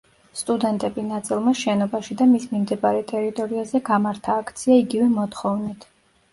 [0.37, 5.91] სტუდენტები ნაწილმა შენობაში და მის მიმდებარე ტერიტორიაზე გამართა აქცია იგივე მოთხოვნით.